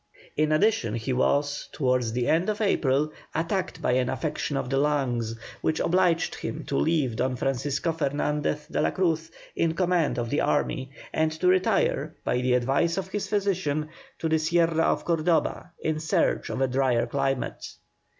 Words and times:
In 0.35 0.51
addition 0.51 0.95
he 0.95 1.13
was, 1.13 1.69
towards 1.71 2.11
the 2.11 2.27
end 2.27 2.49
of 2.49 2.59
April, 2.59 3.13
attacked 3.35 3.83
by 3.83 3.91
an 3.91 4.09
affection 4.09 4.57
of 4.57 4.67
the 4.67 4.77
lungs, 4.79 5.35
which 5.61 5.79
obliged 5.79 6.33
him 6.33 6.63
to 6.65 6.75
leave 6.75 7.17
Don 7.17 7.35
Francisco 7.35 7.91
Fernandez 7.91 8.65
de 8.65 8.81
la 8.81 8.89
Cruz 8.89 9.29
in 9.55 9.75
command 9.75 10.17
of 10.17 10.31
the 10.31 10.41
army, 10.41 10.89
and 11.13 11.31
to 11.33 11.47
retire, 11.47 12.15
by 12.23 12.37
the 12.41 12.55
advice 12.55 12.97
of 12.97 13.09
his 13.09 13.27
physician, 13.27 13.89
to 14.17 14.27
the 14.27 14.39
Sierra 14.39 14.85
of 14.85 15.05
Cordoba, 15.05 15.71
in 15.79 15.99
search 15.99 16.49
of 16.49 16.61
a 16.61 16.67
drier 16.67 17.05
climate. 17.05 17.69